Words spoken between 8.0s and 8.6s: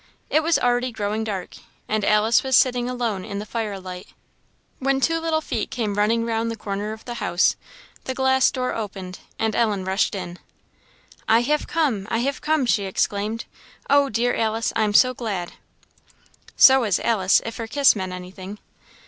the glass